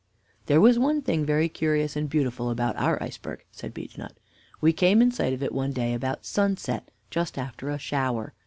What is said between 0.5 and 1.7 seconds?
was one thing very